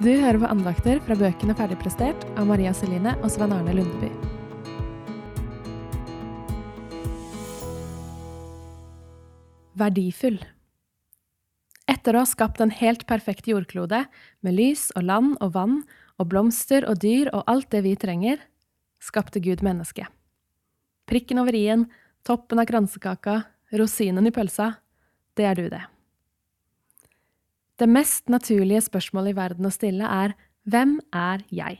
[0.00, 4.08] Du hører på andakter fra bøkene Ferdigprestert av Maria Celine og Svein Arne Lundeby.
[9.76, 10.40] Verdifull.
[11.84, 14.06] Etter å ha skapt en helt perfekt jordklode,
[14.40, 15.78] med lys og land og vann
[16.16, 18.40] og blomster og dyr og alt det vi trenger,
[19.04, 20.08] skapte Gud mennesket.
[21.12, 21.90] Prikken over i-en,
[22.24, 23.42] toppen av kransekaka,
[23.76, 24.78] rosinen i pølsa,
[25.36, 25.84] det er du, det.
[27.80, 30.34] Det mest naturlige spørsmålet i verden å stille er
[30.68, 31.78] hvem er jeg?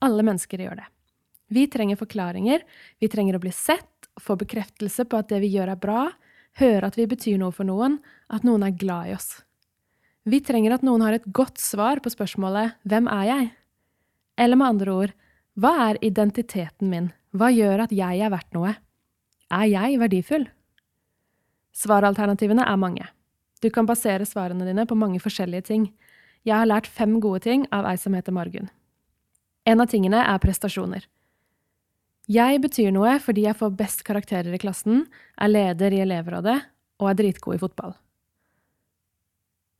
[0.00, 0.86] Alle mennesker gjør det.
[1.52, 2.62] Vi trenger forklaringer,
[3.02, 6.06] vi trenger å bli sett, få bekreftelse på at det vi gjør er bra,
[6.62, 7.98] høre at vi betyr noe for noen,
[8.32, 9.28] at noen er glad i oss.
[10.24, 13.52] Vi trenger at noen har et godt svar på spørsmålet Hvem er jeg?
[14.40, 15.16] Eller med andre ord,
[15.60, 18.72] hva er identiteten min, hva gjør at jeg er verdt noe?
[19.52, 20.48] Er jeg verdifull?
[21.76, 23.10] Svaralternativene er mange.
[23.60, 25.88] Du kan basere svarene dine på mange forskjellige ting.
[26.48, 28.70] Jeg har lært fem gode ting av ei som heter Margunn.
[29.68, 31.04] En av tingene er prestasjoner.
[32.30, 35.04] Jeg betyr noe fordi jeg får best karakterer i klassen,
[35.36, 36.56] er leder i elevrådet
[37.00, 37.96] og er dritgod i fotball.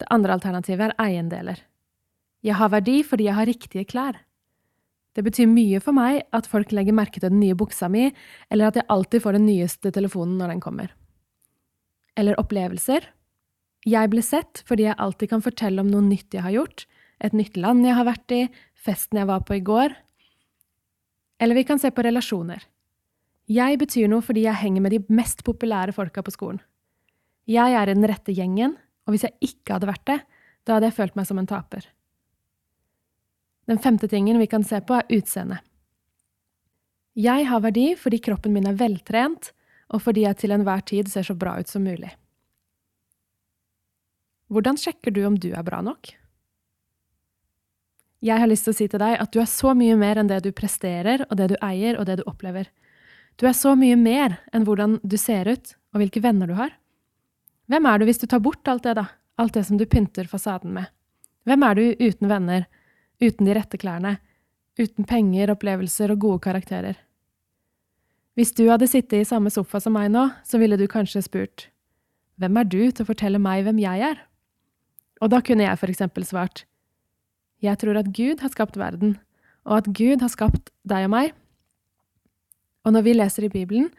[0.00, 1.60] Det andre alternativet er eiendeler.
[2.44, 4.18] Jeg har verdi fordi jeg har riktige klær.
[5.16, 8.08] Det betyr mye for meg at folk legger merke til den nye buksa mi,
[8.48, 10.92] eller at jeg alltid får den nyeste telefonen når den kommer.
[12.16, 13.08] Eller opplevelser.
[13.88, 16.84] Jeg ble sett fordi jeg alltid kan fortelle om noe nytt jeg har gjort,
[17.20, 18.42] et nytt land jeg har vært i,
[18.76, 19.94] festen jeg var på i går.
[21.40, 22.64] Eller vi kan se på relasjoner.
[23.50, 26.60] Jeg betyr noe fordi jeg henger med de mest populære folka på skolen.
[27.50, 28.76] Jeg er i den rette gjengen,
[29.08, 30.20] og hvis jeg ikke hadde vært det,
[30.64, 31.88] da hadde jeg følt meg som en taper.
[33.66, 35.64] Den femte tingen vi kan se på, er utseendet.
[37.18, 39.50] Jeg har verdi fordi kroppen min er veltrent,
[39.90, 42.12] og fordi jeg til enhver tid ser så bra ut som mulig.
[44.50, 46.10] Hvordan sjekker du om du er bra nok?
[48.20, 50.28] Jeg har lyst til å si til deg at du er så mye mer enn
[50.28, 52.66] det du presterer, og det du eier, og det du opplever.
[53.40, 56.74] Du er så mye mer enn hvordan du ser ut, og hvilke venner du har.
[57.70, 59.06] Hvem er du hvis du tar bort alt det, da?
[59.40, 60.90] Alt det som du pynter fasaden med?
[61.48, 62.66] Hvem er du uten venner,
[63.22, 64.18] uten de rette klærne,
[64.80, 66.98] uten penger, opplevelser og gode karakterer.
[68.38, 71.68] Hvis du hadde sittet i samme sofa som meg nå, så ville du kanskje spurt
[72.40, 74.20] Hvem er du til å fortelle meg hvem jeg er?
[75.20, 76.64] Og da kunne jeg for eksempel svart
[77.60, 79.18] Jeg tror at Gud har skapt verden,
[79.68, 81.34] og at Gud har skapt deg og meg.
[82.84, 83.90] Og når vi leser i Bibelen,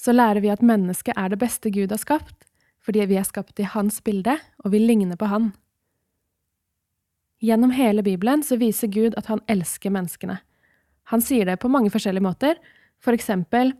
[0.00, 2.46] så lærer vi at mennesket er det beste Gud har skapt,
[2.80, 5.52] fordi vi er skapt i hans bilde, og vi ligner på han.
[7.40, 10.38] Gjennom hele Bibelen så viser Gud at han elsker menneskene.
[11.12, 12.60] Han sier det på mange forskjellige måter,
[13.00, 13.74] for eksempel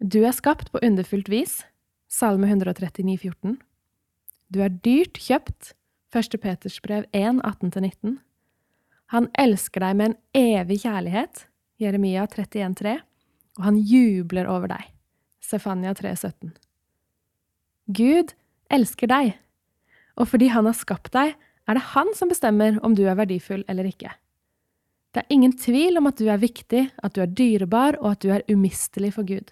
[0.00, 1.58] Du er skapt på underfullt vis,
[2.08, 3.58] Salme 139, 14.
[4.48, 5.74] Du er dyrt kjøpt,
[6.10, 6.40] 1.
[6.42, 8.18] Peters brev 1, 18-19.
[9.14, 11.44] Han elsker deg med en evig kjærlighet,
[11.80, 12.96] Jeremia 31, 3.
[13.58, 14.88] og han jubler over deg,
[15.42, 16.52] Stefania 3, 17.
[17.90, 18.34] Gud
[18.70, 19.32] elsker deg,
[20.14, 21.34] og fordi han har skapt deg,
[21.66, 24.10] er det han som bestemmer om du er verdifull eller ikke.
[25.10, 28.22] Det er ingen tvil om at du er viktig, at du er dyrebar, og at
[28.22, 29.50] du er umistelig for Gud.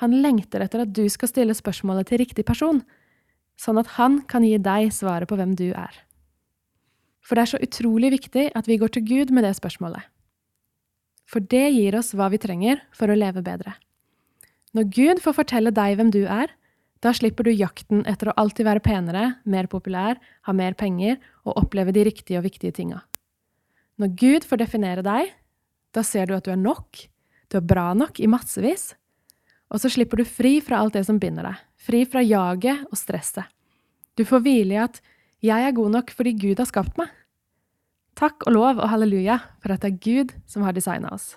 [0.00, 2.80] Han lengter etter at du skal stille spørsmålet til riktig person,
[3.62, 5.94] sånn at han kan gi deg svaret på hvem du er.
[7.22, 10.02] For det er så utrolig viktig at vi går til Gud med det spørsmålet.
[11.30, 13.76] For det gir oss hva vi trenger for å leve bedre.
[14.74, 16.50] Når Gud får fortelle deg hvem du er,
[17.02, 21.56] da slipper du jakten etter å alltid være penere, mer populær, ha mer penger og
[21.64, 23.00] oppleve de riktige og viktige tinga.
[23.98, 25.32] Når Gud får definere deg,
[25.92, 27.04] da ser du at du er nok,
[27.50, 28.92] du er bra nok i massevis,
[29.72, 32.98] og så slipper du fri fra alt det som binder deg, fri fra jaget og
[33.00, 33.48] stresset.
[34.16, 35.00] Du får hvile i at
[35.42, 37.08] jeg er god nok fordi Gud har skapt meg.
[38.18, 41.32] Takk og lov og halleluja for at det er Gud som har designa oss.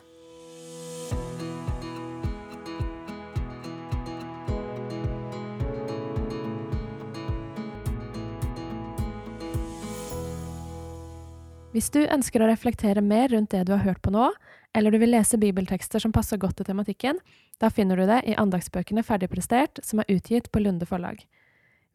[11.76, 14.30] Hvis du ønsker å reflektere mer rundt det du har hørt på nå,
[14.76, 17.22] eller du vil lese bibeltekster som passer godt til tematikken,
[17.64, 21.24] da finner du det i andagsbøkene Ferdigprestert, som er utgitt på Lunde forlag.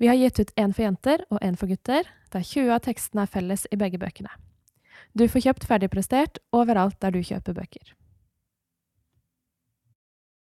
[0.01, 3.27] Vi har gitt ut én for jenter og én for gutter, der 20 av tekstene
[3.27, 4.33] er felles i begge bøkene.
[5.13, 7.93] Du får kjøpt Ferdigprestert overalt der du kjøper bøker.